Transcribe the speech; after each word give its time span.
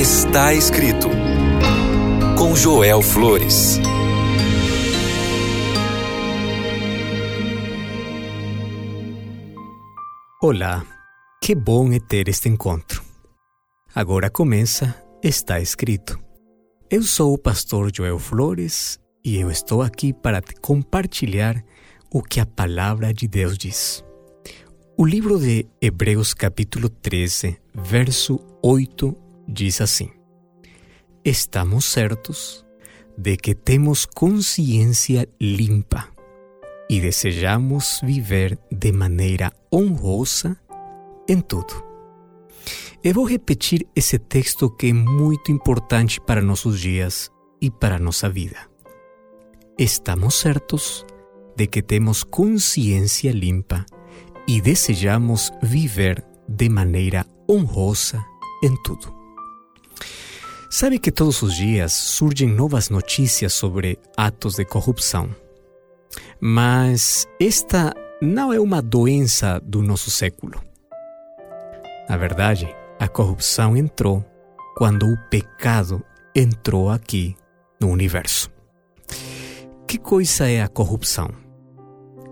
Está 0.00 0.54
escrito 0.54 1.08
com 2.38 2.54
Joel 2.54 3.02
Flores. 3.02 3.80
Olá, 10.40 10.86
que 11.42 11.52
bom 11.52 11.92
é 11.92 11.98
ter 11.98 12.28
este 12.28 12.48
encontro. 12.48 13.02
Agora 13.92 14.30
começa 14.30 14.94
Está 15.20 15.58
Escrito. 15.58 16.16
Eu 16.88 17.02
sou 17.02 17.34
o 17.34 17.38
pastor 17.38 17.90
Joel 17.92 18.20
Flores 18.20 19.00
e 19.24 19.36
eu 19.36 19.50
estou 19.50 19.82
aqui 19.82 20.12
para 20.12 20.40
te 20.40 20.54
compartilhar 20.60 21.60
o 22.08 22.22
que 22.22 22.38
a 22.38 22.46
palavra 22.46 23.12
de 23.12 23.26
Deus 23.26 23.58
diz. 23.58 24.04
O 24.96 25.04
livro 25.04 25.40
de 25.40 25.66
Hebreus, 25.82 26.34
capítulo 26.34 26.88
13, 26.88 27.58
verso 27.74 28.38
8, 28.62 29.26
diz 29.48 29.80
assim: 29.80 30.10
Estamos 31.24 31.86
certos 31.86 32.64
de 33.16 33.36
que 33.36 33.54
temos 33.54 34.06
consciência 34.06 35.28
limpa 35.40 36.08
e 36.88 37.00
desejamos 37.00 38.00
viver 38.02 38.58
de 38.70 38.92
maneira 38.92 39.52
honrosa 39.72 40.60
em 41.28 41.40
tudo. 41.40 41.84
Eu 43.02 43.14
vou 43.14 43.24
repetir 43.24 43.86
esse 43.94 44.18
texto 44.18 44.70
que 44.70 44.88
é 44.88 44.92
muito 44.92 45.50
importante 45.50 46.20
para 46.20 46.42
nossos 46.42 46.80
dias 46.80 47.30
e 47.60 47.70
para 47.70 47.98
nossa 47.98 48.28
vida. 48.28 48.70
Estamos 49.78 50.34
certos 50.34 51.06
de 51.56 51.66
que 51.66 51.82
temos 51.82 52.24
consciência 52.24 53.32
limpa 53.32 53.84
e 54.46 54.60
desejamos 54.60 55.52
viver 55.62 56.24
de 56.48 56.68
maneira 56.68 57.26
honrosa 57.48 58.24
em 58.62 58.74
tudo. 58.82 59.17
Sabe 60.70 60.98
que 60.98 61.10
todos 61.10 61.40
os 61.40 61.54
dias 61.54 61.92
surgem 61.94 62.46
novas 62.46 62.90
notícias 62.90 63.54
sobre 63.54 63.98
atos 64.14 64.56
de 64.56 64.66
corrupção. 64.66 65.34
Mas 66.38 67.26
esta 67.40 67.94
não 68.20 68.52
é 68.52 68.60
uma 68.60 68.82
doença 68.82 69.58
do 69.64 69.82
nosso 69.82 70.10
século. 70.10 70.62
Na 72.06 72.18
verdade, 72.18 72.68
a 72.98 73.08
corrupção 73.08 73.78
entrou 73.78 74.22
quando 74.76 75.06
o 75.06 75.16
pecado 75.30 76.04
entrou 76.36 76.90
aqui 76.90 77.34
no 77.80 77.88
universo. 77.88 78.50
Que 79.86 79.96
coisa 79.96 80.50
é 80.50 80.62
a 80.62 80.68
corrupção? 80.68 81.30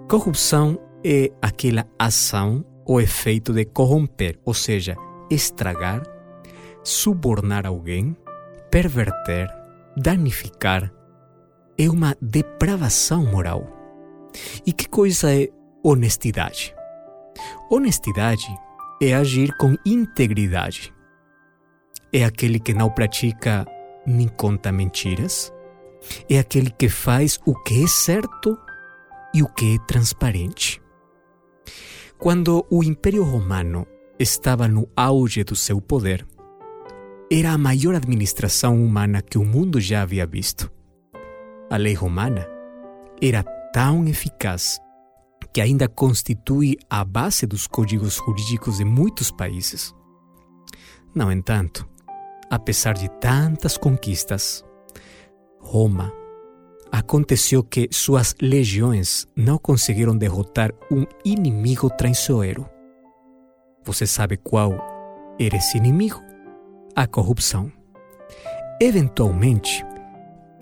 Corrupção 0.09 0.79
é 1.03 1.33
aquela 1.41 1.87
ação 1.99 2.63
ou 2.85 3.01
efeito 3.01 3.55
de 3.55 3.65
corromper, 3.65 4.39
ou 4.45 4.53
seja, 4.53 4.95
estragar, 5.31 6.03
subornar 6.85 7.67
alguém, 7.67 8.15
perverter, 8.77 9.49
danificar. 9.97 10.93
É 11.79 11.89
uma 11.89 12.15
depravação 12.21 13.25
moral. 13.25 13.67
E 14.67 14.71
que 14.71 14.87
coisa 14.87 15.35
é 15.35 15.49
honestidade? 15.83 16.77
Honestidade 17.71 18.47
é 19.01 19.15
agir 19.15 19.57
com 19.57 19.75
integridade. 19.87 20.93
É 22.13 22.23
aquele 22.23 22.61
que 22.61 22.75
não 22.75 22.91
pratica 22.91 23.67
nem 24.07 24.29
conta 24.29 24.71
mentiras. 24.71 25.51
É 26.29 26.39
aquele 26.39 26.71
que 26.71 26.91
faz 26.91 27.41
o 27.47 27.55
que 27.63 27.83
é 27.83 27.87
certo 27.87 28.59
e 29.33 29.43
o 29.43 29.49
que 29.49 29.77
é 29.77 29.87
transparente. 29.87 30.83
Quando 32.19 32.67
o 32.71 32.85
Império 32.85 33.23
Romano 33.23 33.87
estava 34.19 34.69
no 34.69 34.87
auge 34.95 35.43
do 35.45 35.57
seu 35.57 35.81
poder, 35.81 36.27
era 37.31 37.53
a 37.53 37.59
maior 37.59 37.95
administração 37.95 38.83
humana 38.83 39.21
que 39.21 39.37
o 39.37 39.45
mundo 39.45 39.81
já 39.81 40.03
havia 40.03 40.25
visto. 40.27 40.71
A 41.69 41.77
lei 41.77 41.95
romana 41.95 42.47
era 43.21 43.43
tão 43.73 44.07
eficaz 44.07 44.79
que 45.53 45.61
ainda 45.61 45.89
constitui 45.89 46.77
a 46.89 47.05
base 47.05 47.47
dos 47.47 47.67
códigos 47.67 48.17
jurídicos 48.17 48.79
de 48.79 48.85
muitos 48.85 49.31
países. 49.31 49.93
No 51.15 51.33
entanto, 51.33 51.89
apesar 52.49 52.95
de 52.95 53.09
tantas 53.19 53.77
conquistas, 53.77 54.65
Roma 55.59 56.13
aconteceu 56.93 57.65
que 57.65 57.89
suas 57.91 58.37
legiões 58.41 59.27
não 59.35 59.59
conseguiram 59.59 60.17
derrotar 60.17 60.73
um 60.91 61.05
inimigo 61.25 61.91
traiçoeiro. 61.91 62.69
Você 63.83 64.07
sabe 64.07 64.37
qual 64.37 64.73
era 65.41 65.57
esse 65.57 65.77
inimigo? 65.77 66.26
A 66.99 67.07
corrupção. 67.07 67.71
Eventualmente, 68.81 69.85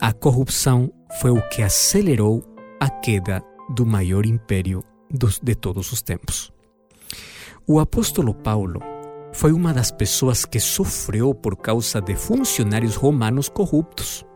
a 0.00 0.12
corrupção 0.12 0.90
foi 1.20 1.30
o 1.30 1.40
que 1.48 1.62
acelerou 1.62 2.42
a 2.80 2.90
queda 2.90 3.40
do 3.70 3.86
maior 3.86 4.26
império 4.26 4.82
de 5.40 5.54
todos 5.54 5.92
os 5.92 6.02
tempos. 6.02 6.52
O 7.68 7.78
apóstolo 7.78 8.34
Paulo 8.34 8.80
foi 9.32 9.52
uma 9.52 9.72
das 9.72 9.92
pessoas 9.92 10.44
que 10.44 10.58
sofreu 10.58 11.32
por 11.32 11.56
causa 11.56 12.00
de 12.00 12.16
funcionários 12.16 12.96
romanos 12.96 13.48
corruptos. 13.48 14.26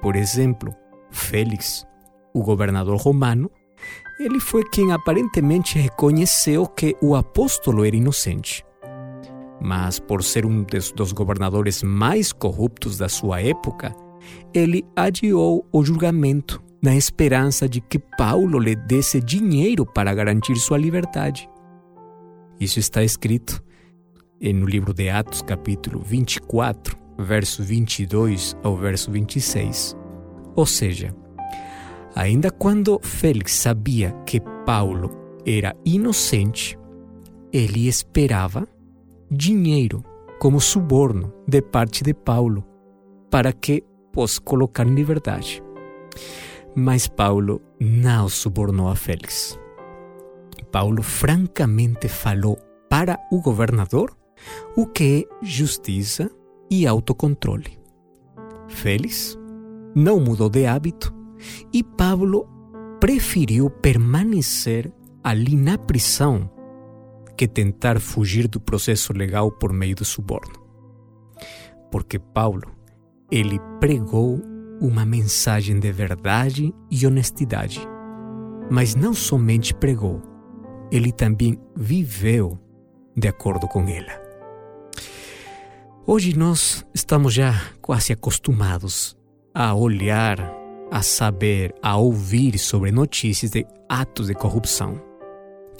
Por 0.00 0.16
exemplo, 0.16 0.74
Félix, 1.10 1.86
o 2.32 2.42
governador 2.42 2.96
romano, 2.96 3.50
ele 4.18 4.40
foi 4.40 4.64
quem 4.70 4.90
aparentemente 4.90 5.78
reconheceu 5.78 6.66
que 6.66 6.96
o 7.02 7.14
apóstolo 7.14 7.84
era 7.84 7.94
inocente. 7.94 8.64
Mas, 9.60 9.98
por 9.98 10.22
ser 10.22 10.46
um 10.46 10.64
dos 10.94 11.12
governadores 11.12 11.82
mais 11.82 12.32
corruptos 12.32 12.96
da 12.96 13.08
sua 13.08 13.42
época, 13.42 13.94
ele 14.54 14.84
adiou 14.96 15.66
o 15.70 15.84
julgamento 15.84 16.62
na 16.82 16.96
esperança 16.96 17.68
de 17.68 17.80
que 17.80 17.98
Paulo 17.98 18.58
lhe 18.58 18.74
desse 18.74 19.20
dinheiro 19.20 19.84
para 19.84 20.14
garantir 20.14 20.56
sua 20.56 20.78
liberdade. 20.78 21.48
Isso 22.58 22.78
está 22.78 23.02
escrito 23.02 23.62
no 24.40 24.64
livro 24.64 24.94
de 24.94 25.10
Atos, 25.10 25.42
capítulo 25.42 26.00
24, 26.00 26.96
verso 27.18 27.62
22 27.62 28.56
ao 28.62 28.76
verso 28.76 29.10
26. 29.10 29.94
Ou 30.56 30.64
seja, 30.64 31.14
ainda 32.14 32.50
quando 32.50 32.98
Félix 33.02 33.52
sabia 33.52 34.12
que 34.24 34.40
Paulo 34.64 35.10
era 35.44 35.76
inocente, 35.84 36.78
ele 37.52 37.86
esperava 37.88 38.66
dinheiro 39.30 40.04
como 40.40 40.60
suborno 40.60 41.32
de 41.46 41.62
parte 41.62 42.02
de 42.02 42.12
Paulo 42.12 42.64
para 43.30 43.52
que 43.52 43.84
possa 44.12 44.40
colocar 44.40 44.86
em 44.86 44.94
liberdade. 44.94 45.62
Mas 46.74 47.06
Paulo 47.06 47.60
não 47.78 48.28
subornou 48.28 48.88
a 48.88 48.96
Félix. 48.96 49.58
Paulo 50.72 51.02
francamente 51.02 52.08
falou 52.08 52.58
para 52.88 53.18
o 53.30 53.40
governador 53.40 54.16
o 54.76 54.86
que 54.86 55.26
é 55.30 55.44
justiça 55.46 56.30
e 56.70 56.86
autocontrole. 56.86 57.78
Félix 58.68 59.38
não 59.94 60.20
mudou 60.20 60.48
de 60.48 60.66
hábito 60.66 61.14
e 61.72 61.82
Paulo 61.82 62.48
preferiu 62.98 63.70
permanecer 63.70 64.92
ali 65.22 65.56
na 65.56 65.76
prisão 65.76 66.50
que 67.40 67.48
tentar 67.48 67.98
fugir 67.98 68.46
do 68.46 68.60
processo 68.60 69.14
legal 69.14 69.50
por 69.50 69.72
meio 69.72 69.96
do 69.96 70.04
suborno. 70.04 70.52
Porque 71.90 72.18
Paulo, 72.18 72.70
ele 73.30 73.58
pregou 73.80 74.42
uma 74.78 75.06
mensagem 75.06 75.80
de 75.80 75.90
verdade 75.90 76.70
e 76.90 77.06
honestidade. 77.06 77.80
Mas 78.70 78.94
não 78.94 79.14
somente 79.14 79.72
pregou, 79.72 80.20
ele 80.92 81.10
também 81.10 81.58
viveu 81.74 82.58
de 83.16 83.26
acordo 83.26 83.66
com 83.66 83.88
ela. 83.88 84.20
Hoje 86.06 86.36
nós 86.36 86.84
estamos 86.92 87.32
já 87.32 87.58
quase 87.80 88.12
acostumados 88.12 89.16
a 89.54 89.74
olhar, 89.74 90.38
a 90.90 91.00
saber, 91.00 91.74
a 91.82 91.96
ouvir 91.96 92.58
sobre 92.58 92.92
notícias 92.92 93.52
de 93.52 93.66
atos 93.88 94.26
de 94.26 94.34
corrupção 94.34 95.08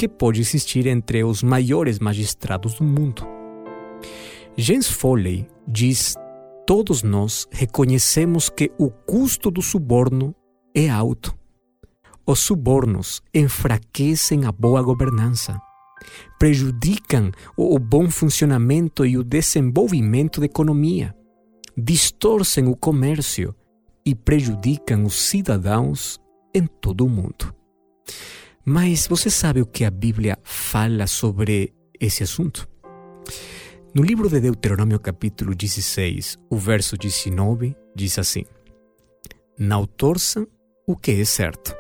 que 0.00 0.08
pode 0.08 0.40
existir 0.40 0.86
entre 0.86 1.22
os 1.22 1.42
maiores 1.42 1.98
magistrados 1.98 2.72
do 2.72 2.84
mundo. 2.84 3.22
James 4.56 4.88
Foley 4.88 5.46
diz 5.68 6.16
todos 6.66 7.02
nós 7.02 7.46
reconhecemos 7.50 8.48
que 8.48 8.72
o 8.78 8.90
custo 8.90 9.50
do 9.50 9.60
suborno 9.60 10.34
é 10.74 10.88
alto. 10.88 11.36
Os 12.26 12.38
subornos 12.38 13.20
enfraquecem 13.34 14.46
a 14.46 14.52
boa 14.52 14.80
governança, 14.80 15.60
prejudicam 16.38 17.30
o 17.54 17.78
bom 17.78 18.08
funcionamento 18.08 19.04
e 19.04 19.18
o 19.18 19.22
desenvolvimento 19.22 20.40
da 20.40 20.46
economia, 20.46 21.14
distorcem 21.76 22.66
o 22.68 22.74
comércio 22.74 23.54
e 24.06 24.14
prejudicam 24.14 25.04
os 25.04 25.20
cidadãos 25.20 26.18
em 26.54 26.66
todo 26.66 27.04
o 27.04 27.10
mundo. 27.10 27.59
Mas 28.72 29.08
você 29.08 29.28
sabe 29.28 29.60
o 29.60 29.66
que 29.66 29.84
a 29.84 29.90
Bíblia 29.90 30.38
fala 30.44 31.08
sobre 31.08 31.74
esse 32.00 32.22
assunto? 32.22 32.68
No 33.92 34.00
livro 34.00 34.28
de 34.28 34.38
Deuteronômio, 34.38 35.00
capítulo 35.00 35.56
16, 35.56 36.38
o 36.48 36.56
verso 36.56 36.96
19, 36.96 37.76
diz 37.96 38.16
assim: 38.16 38.44
Não 39.58 39.84
torçam 39.84 40.46
o 40.86 40.94
que 40.94 41.10
é 41.10 41.24
certo. 41.24 41.74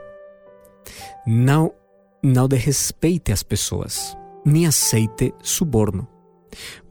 Não, 1.24 1.72
não 2.24 2.48
desrespeite 2.48 3.30
as 3.30 3.44
pessoas, 3.44 4.16
nem 4.44 4.66
aceite 4.66 5.32
suborno, 5.44 6.08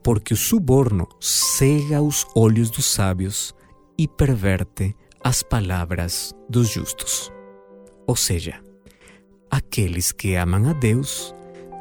porque 0.01 0.33
o 0.33 0.37
suborno 0.37 1.09
cega 1.19 2.01
os 2.01 2.25
olhos 2.37 2.69
dos 2.71 2.85
sábios 2.85 3.53
e 3.97 4.07
perverte 4.07 4.95
as 5.21 5.43
palavras 5.43 6.33
dos 6.49 6.69
justos. 6.69 7.29
Ou 8.07 8.15
seja, 8.15 8.61
aqueles 9.49 10.11
que 10.11 10.35
amam 10.35 10.69
a 10.69 10.73
Deus 10.73 11.33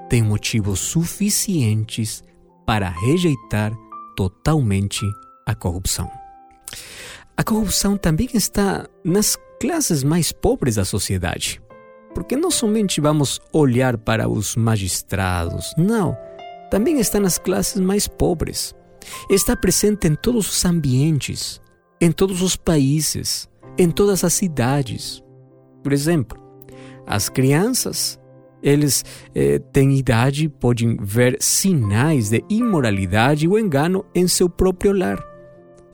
têm 0.09 0.23
motivos 0.23 0.81
suficientes 0.81 2.23
para 2.67 2.89
rejeitar 2.89 3.73
totalmente 4.17 5.05
a 5.47 5.55
corrupção. 5.55 6.11
A 7.37 7.45
corrupção 7.45 7.97
também 7.97 8.29
está 8.35 8.87
nas 9.05 9.39
classes 9.61 10.03
mais 10.03 10.33
pobres 10.33 10.75
da 10.75 10.85
sociedade. 10.85 11.61
Porque 12.15 12.37
não 12.37 12.51
somente 12.51 13.01
vamos 13.01 13.41
olhar 13.53 13.97
para 13.97 14.29
os 14.29 14.57
magistrados, 14.57 15.73
não, 15.77 16.17
também 16.71 16.99
está 16.99 17.21
nas 17.21 17.39
classes 17.39 17.81
mais 17.81 18.09
pobres. 18.09 18.75
Está 19.31 19.57
presente 19.57 20.09
em 20.09 20.15
todos 20.15 20.51
os 20.51 20.65
ambientes, 20.65 21.61
em 22.01 22.11
todos 22.11 22.43
os 22.43 22.57
países, 22.57 23.49
em 23.79 23.91
todas 23.91 24.25
as 24.25 24.35
cidades. 24.35 25.23
Por 25.83 25.93
exemplo, 25.93 26.48
as 27.09 27.29
crianças 27.29 28.19
eles 28.63 29.05
eh, 29.35 29.59
têm 29.73 29.97
idade, 29.97 30.49
podem 30.49 30.97
ver 31.01 31.37
sinais 31.41 32.31
de 32.31 32.45
imoralidade 32.49 33.47
ou 33.47 33.59
engano 33.59 34.05
em 34.15 34.27
seu 34.27 34.49
próprio 34.49 34.93
lar. 34.93 35.25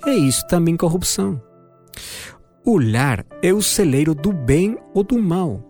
É 0.06 0.14
isso 0.14 0.46
também 0.46 0.76
corrupção. 0.76 1.40
O 2.64 2.78
lar 2.78 3.24
é 3.42 3.52
o 3.52 3.60
celeiro 3.60 4.14
do 4.14 4.32
bem 4.32 4.78
ou 4.94 5.04
do 5.04 5.18
mal, 5.18 5.62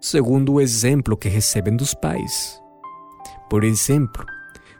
segundo 0.00 0.54
o 0.54 0.60
exemplo 0.60 1.16
que 1.16 1.28
recebem 1.28 1.76
dos 1.76 1.92
pais. 1.94 2.60
Por 3.50 3.64
exemplo, 3.64 4.24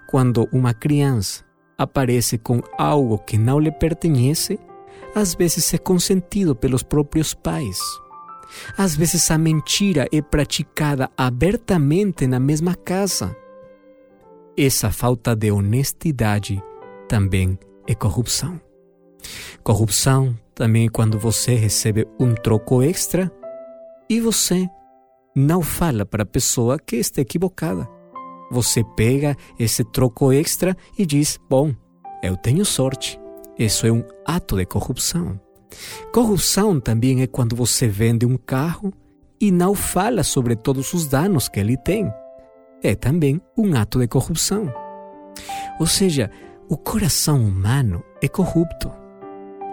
quando 0.09 0.49
uma 0.53 0.73
criança 0.73 1.45
aparece 1.77 2.39
com 2.39 2.63
algo 2.79 3.19
que 3.19 3.37
não 3.37 3.61
lhe 3.61 3.71
pertence, 3.71 4.59
às 5.15 5.35
vezes 5.35 5.73
é 5.75 5.79
consentido 5.79 6.57
pelos 6.57 6.83
próprios 6.83 7.35
pais. 7.35 7.79
Às 8.77 8.95
vezes 8.95 9.31
a 9.31 9.39
mentira 9.39 10.09
é 10.13 10.23
praticada 10.23 11.11
abertamente 11.17 12.27
na 12.27 12.39
mesma 12.39 12.75
casa. 12.75 13.37
Essa 14.57 14.91
falta 14.91 15.35
de 15.37 15.51
honestidade 15.51 16.63
também 17.09 17.59
é 17.87 17.95
corrupção. 17.95 18.61
Corrupção 19.63 20.37
também 20.55 20.87
é 20.87 20.91
quando 20.91 21.19
você 21.19 21.55
recebe 21.55 22.07
um 22.19 22.35
troco 22.35 22.83
extra 22.83 23.31
e 24.09 24.21
você 24.21 24.69
não 25.35 25.63
fala 25.63 26.05
para 26.05 26.23
a 26.23 26.27
pessoa 26.27 26.79
que 26.79 26.97
está 26.97 27.21
equivocada. 27.21 27.89
Você 28.51 28.83
pega 28.97 29.37
esse 29.59 29.85
troco 29.85 30.33
extra 30.33 30.77
e 30.99 31.05
diz: 31.05 31.39
Bom, 31.49 31.75
eu 32.23 32.37
tenho 32.37 32.65
sorte. 32.65 33.21
Isso 33.59 33.87
é 33.87 33.93
um 33.93 34.03
ato 34.27 34.57
de 34.57 34.65
corrupção. 34.65 35.39
Corrupção 36.13 36.81
também 36.81 37.23
é 37.23 37.27
quando 37.27 37.55
você 37.55 37.87
vende 37.87 38.25
um 38.25 38.37
carro 38.37 38.93
e 39.41 39.51
não 39.51 39.75
fala 39.75 40.23
sobre 40.23 40.57
todos 40.57 40.93
os 40.95 41.07
danos 41.07 41.49
que 41.49 41.61
ele 41.61 41.77
tem. 41.77 42.13
É 42.83 42.95
também 42.95 43.41
um 43.57 43.75
ato 43.75 43.99
de 43.99 44.09
corrupção. 44.09 44.73
Ou 45.79 45.87
seja, 45.87 46.31
o 46.69 46.77
coração 46.77 47.45
humano 47.45 48.03
é 48.21 48.29
corrupto. 48.29 48.91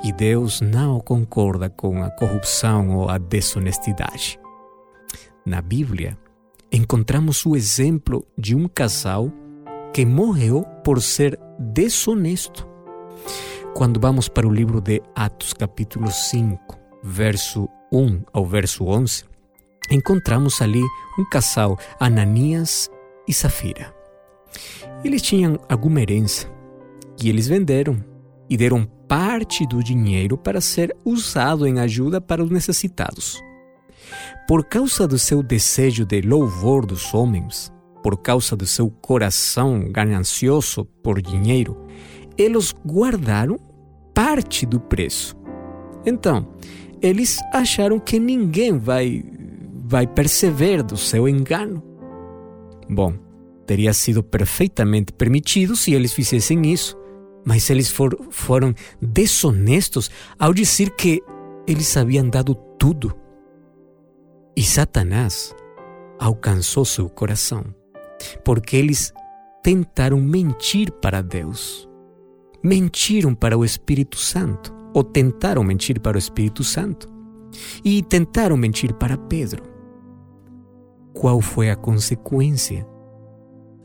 E 0.04 0.12
Deus 0.12 0.62
não 0.62 1.00
concorda 1.00 1.70
com 1.70 2.04
a 2.04 2.10
corrupção 2.12 2.96
ou 2.98 3.10
a 3.10 3.18
desonestidade. 3.18 4.40
Na 5.46 5.62
Bíblia, 5.62 6.18
encontramos 6.72 7.46
o 7.46 7.56
exemplo 7.56 8.26
de 8.38 8.56
um 8.56 8.68
casal 8.68 9.32
que 9.94 10.06
morreu 10.06 10.64
por 10.84 11.02
ser 11.02 11.40
desonesto. 11.58 12.68
Quando 13.76 14.00
vamos 14.00 14.30
para 14.30 14.48
o 14.48 14.54
livro 14.54 14.80
de 14.80 15.02
Atos, 15.14 15.52
capítulo 15.52 16.10
5, 16.10 16.80
verso 17.04 17.68
1 17.92 18.22
ao 18.32 18.46
verso 18.46 18.86
11, 18.86 19.26
encontramos 19.92 20.62
ali 20.62 20.82
um 21.20 21.30
casal, 21.30 21.78
Ananias 22.00 22.90
e 23.28 23.34
Safira. 23.34 23.94
Eles 25.04 25.22
tinham 25.22 25.60
alguma 25.68 26.00
herança 26.00 26.48
e 27.22 27.28
eles 27.28 27.50
venderam 27.50 28.02
e 28.50 28.56
deram 28.56 28.86
parte 29.10 29.68
do 29.68 29.84
dinheiro 29.84 30.38
para 30.38 30.62
ser 30.62 30.96
usado 31.04 31.68
em 31.68 31.78
ajuda 31.78 32.22
para 32.22 32.42
os 32.42 32.50
necessitados. 32.50 33.44
Por 34.48 34.64
causa 34.64 35.06
do 35.06 35.20
seu 35.20 35.44
desejo 35.44 36.06
de 36.06 36.22
louvor 36.22 36.86
dos 36.86 37.14
homens, 37.14 37.74
por 38.02 38.22
causa 38.22 38.56
do 38.56 38.66
seu 38.66 38.90
coração 38.90 39.92
ganancioso 39.92 40.86
por 41.04 41.22
dinheiro, 41.22 41.86
eles 42.38 42.74
guardaram 42.86 43.58
parte 44.14 44.66
do 44.66 44.80
preço. 44.80 45.36
Então, 46.06 46.48
eles 47.02 47.40
acharam 47.54 48.00
que 48.00 48.20
ninguém 48.20 48.78
vai, 48.78 49.24
vai 49.86 50.08
perceber 50.08 50.84
do 50.84 50.98
seu 50.98 51.28
engano. 51.28 51.84
Bom, 52.90 53.14
teria 53.66 53.94
sido 53.94 54.24
perfeitamente 54.24 55.12
permitido 55.12 55.76
se 55.76 55.94
eles 55.94 56.14
fizessem 56.14 56.72
isso, 56.72 56.98
mas 57.46 57.70
eles 57.70 57.90
for, 57.90 58.18
foram 58.30 58.74
desonestos 59.02 60.10
ao 60.40 60.54
dizer 60.54 60.92
que 60.92 61.22
eles 61.68 61.96
haviam 61.98 62.30
dado 62.30 62.56
tudo. 62.78 63.14
E 64.56 64.64
Satanás 64.64 65.54
alcançou 66.20 66.86
seu 66.86 67.10
coração, 67.10 67.66
porque 68.44 68.78
eles 68.78 69.12
tentaram 69.62 70.22
mentir 70.22 70.92
para 70.92 71.22
Deus 71.22 71.90
mentiram 72.66 73.36
para 73.36 73.56
o 73.56 73.64
Espírito 73.64 74.18
Santo, 74.18 74.74
ou 74.92 75.04
tentaram 75.04 75.64
mentir 75.64 76.00
para 76.00 76.16
o 76.16 76.20
Espírito 76.20 76.64
Santo, 76.64 77.08
e 77.84 78.02
tentaram 78.02 78.58
mentir 78.58 78.92
para 78.96 79.16
Pedro. 79.16 79.62
Qual 81.14 81.40
foi 81.42 81.70
a 81.70 81.76
consequência? 81.76 82.86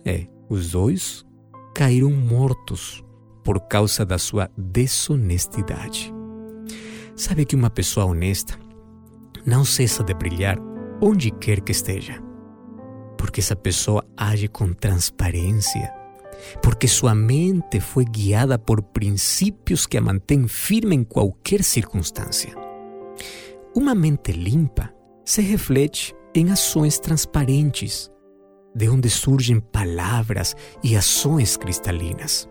É, 0.02 0.26
os 0.48 0.70
dois 0.70 1.26
caíram 1.74 2.10
mortos 2.10 3.04
por 3.44 3.60
causa 3.60 4.06
da 4.06 4.16
sua 4.16 4.50
desonestidade. 4.56 6.10
Sabe 7.14 7.44
que 7.44 7.54
uma 7.54 7.68
pessoa 7.68 8.06
honesta 8.06 8.58
não 9.44 9.62
cessa 9.62 10.02
de 10.02 10.14
brilhar 10.14 10.58
onde 11.02 11.30
quer 11.30 11.60
que 11.60 11.72
esteja, 11.72 12.18
porque 13.18 13.40
essa 13.40 13.54
pessoa 13.54 14.02
age 14.16 14.48
com 14.48 14.72
transparência 14.72 15.99
porque 16.62 16.88
sua 16.88 17.14
mente 17.14 17.80
foi 17.80 18.04
guiada 18.04 18.58
por 18.58 18.82
princípios 18.82 19.86
que 19.86 19.96
a 19.96 20.00
mantêm 20.00 20.46
firme 20.48 20.96
em 20.96 21.04
qualquer 21.04 21.62
circunstância. 21.62 22.54
Uma 23.74 23.94
mente 23.94 24.32
limpa 24.32 24.92
se 25.24 25.42
reflete 25.42 26.14
em 26.34 26.50
ações 26.50 26.98
transparentes, 26.98 28.10
de 28.74 28.88
onde 28.88 29.10
surgem 29.10 29.60
palavras 29.60 30.54
e 30.82 30.96
ações 30.96 31.56
cristalinas. 31.56 32.48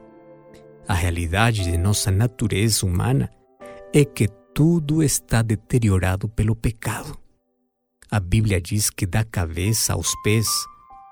A 0.88 0.93
realidade 0.93 1.63
de 1.63 1.77
nossa 1.77 2.10
natureza 2.10 2.86
humana 2.86 3.29
é 3.93 4.03
que 4.03 4.27
tudo 4.53 5.03
está 5.03 5.41
deteriorado 5.41 6.27
pelo 6.27 6.55
pecado. 6.55 7.17
A 8.12 8.19
Bíblia 8.19 8.60
diz 8.60 8.89
que 8.89 9.05
da 9.05 9.24
cabeça 9.24 9.93
aos 9.93 10.12
pés 10.24 10.48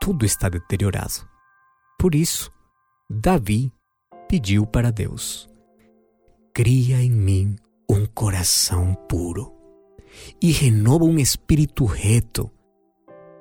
tudo 0.02 0.26
está 0.26 0.50
deteriorado. 0.50 1.28
Por 2.00 2.16
isso, 2.16 2.52
Davi 3.10 3.72
pediu 4.28 4.66
para 4.66 4.92
Deus: 4.92 5.48
Cria 6.54 7.02
em 7.02 7.10
mim 7.10 7.56
um 7.90 8.06
coração 8.06 8.94
puro 9.08 9.54
e 10.42 10.52
renova 10.52 11.06
um 11.06 11.18
espírito 11.18 11.86
reto 11.86 12.52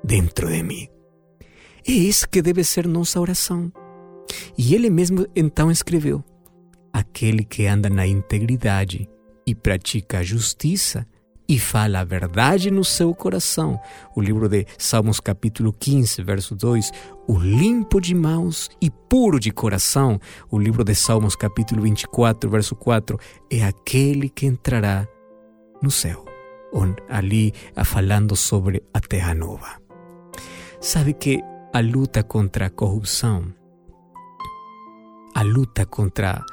dentro 0.01 0.47
de 0.47 0.63
mim. 0.63 0.87
É 1.85 1.91
isso 1.91 2.29
que 2.29 2.41
deve 2.41 2.63
ser 2.63 2.87
nossa 2.87 3.19
oração. 3.19 3.69
E 4.57 4.73
ele 4.73 4.89
mesmo 4.89 5.27
então 5.35 5.69
escreveu: 5.69 6.23
Aquele 6.93 7.43
que 7.43 7.65
anda 7.65 7.89
na 7.89 8.07
integridade 8.07 9.09
e 9.45 9.53
pratica 9.53 10.19
a 10.19 10.23
justiça 10.23 11.05
e 11.47 11.57
fala 11.57 11.99
a 11.99 12.03
verdade 12.03 12.69
no 12.69 12.83
seu 12.83 13.13
coração. 13.15 13.79
O 14.15 14.21
livro 14.21 14.49
de 14.49 14.65
Salmos, 14.77 15.19
capítulo 15.19 15.71
15, 15.71 16.21
verso 16.21 16.55
2. 16.55 16.91
O 17.27 17.37
limpo 17.39 18.01
de 18.01 18.13
mãos 18.13 18.69
e 18.81 18.89
puro 18.89 19.39
de 19.39 19.51
coração. 19.51 20.19
O 20.51 20.59
livro 20.59 20.83
de 20.83 20.93
Salmos, 20.93 21.35
capítulo 21.35 21.81
24, 21.83 22.49
verso 22.49 22.75
4. 22.75 23.17
É 23.49 23.63
aquele 23.63 24.29
que 24.29 24.45
entrará 24.45 25.07
no 25.81 25.89
céu. 25.89 26.25
Ali 27.09 27.53
falando 27.85 28.35
sobre 28.35 28.83
a 28.93 28.99
terra 28.99 29.33
nova. 29.33 29.81
Sabe 30.81 31.13
que 31.13 31.41
a 31.73 31.79
luta 31.79 32.23
contra 32.23 32.67
a 32.67 32.69
corrupção 32.69 33.55
a 35.37 35.43
luta 35.43 35.85
contra 35.85 36.43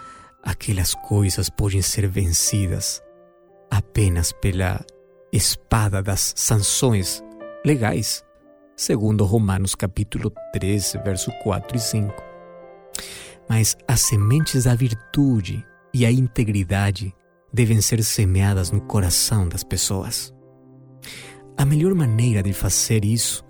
aquelas 0.43 0.95
coisas 0.95 1.49
pode 1.49 1.83
ser 1.83 2.07
vencidas 2.07 3.04
apenas 3.75 4.31
pela 4.31 4.85
espada 5.33 6.01
das 6.01 6.33
sanções 6.37 7.25
legais, 7.67 8.25
segundo 8.77 9.25
Romanos 9.25 9.75
capítulo 9.75 10.33
13, 10.53 10.99
verso 10.99 11.33
4 11.43 11.77
e 11.77 11.81
5. 11.81 12.15
Mas 13.49 13.77
as 13.89 14.03
sementes 14.03 14.63
da 14.65 14.77
virtude 14.77 15.67
e 15.93 16.07
a 16.07 16.13
integridade 16.13 17.13
devem 17.53 17.81
ser 17.81 18.03
semeadas 18.05 18.71
no 18.71 18.81
coração 18.81 19.49
das 19.49 19.65
pessoas. 19.65 20.33
A 21.57 21.65
melhor 21.65 21.95
maneira 21.95 22.45
de 22.45 22.53
fazer 22.53 23.05
isso 23.05 23.45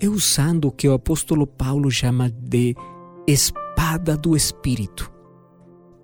é 0.00 0.08
usando 0.08 0.66
o 0.66 0.72
que 0.72 0.88
o 0.88 0.94
apóstolo 0.94 1.46
Paulo 1.46 1.88
chama 1.88 2.28
de 2.30 2.74
espada 3.28 4.16
do 4.16 4.36
Espírito, 4.36 5.08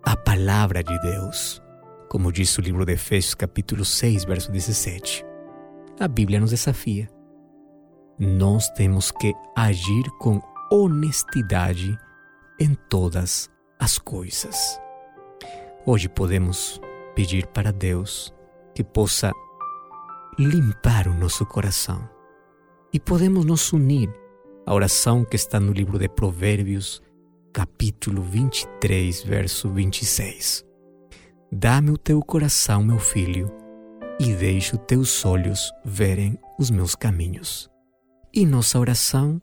a 0.04 0.16
palavra 0.16 0.82
de 0.82 0.96
Deus, 1.00 1.63
como 2.14 2.30
diz 2.30 2.56
o 2.58 2.60
livro 2.60 2.84
de 2.84 2.92
Efésios, 2.92 3.34
capítulo 3.34 3.84
6, 3.84 4.24
verso 4.24 4.52
17. 4.52 5.26
A 5.98 6.06
Bíblia 6.06 6.38
nos 6.38 6.50
desafia. 6.50 7.10
Nós 8.16 8.68
temos 8.70 9.10
que 9.10 9.34
agir 9.56 10.04
com 10.20 10.40
honestidade 10.70 11.98
em 12.60 12.72
todas 12.88 13.50
as 13.80 13.98
coisas. 13.98 14.80
Hoje 15.84 16.08
podemos 16.08 16.80
pedir 17.16 17.48
para 17.48 17.72
Deus 17.72 18.32
que 18.76 18.84
possa 18.84 19.32
limpar 20.38 21.08
o 21.08 21.14
nosso 21.14 21.44
coração 21.44 22.08
e 22.92 23.00
podemos 23.00 23.44
nos 23.44 23.72
unir 23.72 24.08
à 24.64 24.72
oração 24.72 25.24
que 25.24 25.34
está 25.34 25.58
no 25.58 25.72
livro 25.72 25.98
de 25.98 26.08
Provérbios, 26.08 27.02
capítulo 27.52 28.22
23, 28.22 29.24
verso 29.24 29.68
26. 29.68 30.73
Dá-me 31.56 31.92
o 31.92 31.96
teu 31.96 32.20
coração, 32.20 32.82
meu 32.82 32.98
filho, 32.98 33.48
e 34.18 34.34
deixa 34.34 34.74
os 34.74 34.82
teus 34.88 35.24
olhos 35.24 35.72
verem 35.84 36.36
os 36.58 36.68
meus 36.68 36.96
caminhos. 36.96 37.70
E 38.34 38.44
nossa 38.44 38.76
oração 38.76 39.40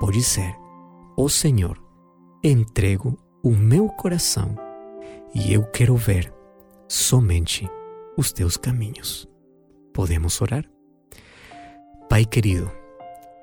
pode 0.00 0.24
ser: 0.24 0.52
Ó 1.16 1.22
oh 1.22 1.28
Senhor, 1.28 1.80
entrego 2.42 3.16
o 3.44 3.50
meu 3.50 3.86
coração 3.90 4.56
e 5.32 5.54
eu 5.54 5.62
quero 5.70 5.94
ver 5.94 6.34
somente 6.88 7.70
os 8.16 8.32
teus 8.32 8.56
caminhos. 8.56 9.28
Podemos 9.94 10.40
orar? 10.40 10.64
Pai 12.08 12.24
querido, 12.24 12.68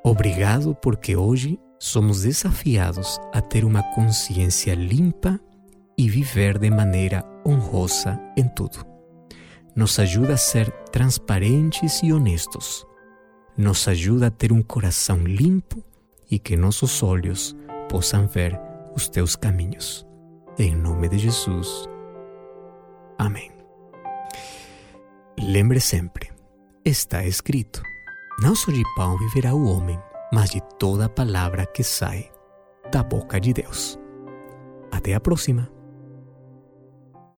obrigado 0.03 0.75
porque 0.75 1.15
hoje 1.15 1.57
somos 1.79 2.24
desafiados 2.24 3.17
a 3.33 3.39
ter 3.39 3.63
uma 3.63 3.81
consciência 3.95 4.75
limpa 4.75 5.39
e 5.98 6.10
viver 6.10 6.60
de 6.60 6.69
maneira 6.69 7.33
honrosa 7.45 8.19
em 8.38 8.47
tudo. 8.47 8.85
Nos 9.75 9.97
ajuda 10.00 10.33
a 10.33 10.38
ser 10.38 10.71
transparentes 10.91 12.01
e 12.03 12.13
honestos. 12.13 12.85
Nos 13.57 13.88
ajuda 13.88 14.27
a 14.27 14.31
ter 14.31 14.51
um 14.51 14.62
coração 14.62 15.17
limpo 15.19 15.83
e 16.29 16.38
que 16.38 16.55
nossos 16.55 17.01
olhos 17.01 17.55
possam 17.89 18.27
ver 18.27 18.59
os 18.95 19.09
teus 19.09 19.35
caminhos. 19.35 20.05
Em 20.57 20.75
nome 20.75 21.09
de 21.09 21.17
Jesus. 21.17 21.88
Amém. 23.17 23.51
Lembre 25.39 25.79
sempre, 25.79 26.31
está 26.85 27.25
escrito 27.25 27.81
não 28.39 28.55
só 28.55 28.71
de 28.71 28.83
pão 28.95 29.17
viverá 29.17 29.53
o 29.53 29.65
homem, 29.65 30.00
mas 30.31 30.50
de 30.50 30.62
toda 30.79 31.07
palavra 31.07 31.65
que 31.65 31.83
sai 31.83 32.31
da 32.91 33.03
boca 33.03 33.39
de 33.39 33.53
Deus. 33.53 34.00
Até 34.91 35.13
a 35.13 35.19
próxima! 35.19 35.83